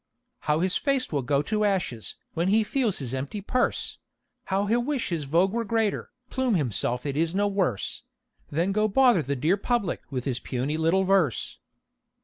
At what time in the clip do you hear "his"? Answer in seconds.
0.61-0.77, 2.97-3.13, 5.09-5.25, 10.25-10.39